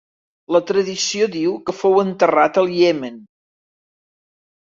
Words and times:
La 0.53 0.59
tradició 0.69 1.27
diu 1.35 1.51
que 1.67 1.75
fou 1.79 1.97
enterrat 2.05 2.57
al 2.63 2.73
Iemen. 2.79 3.21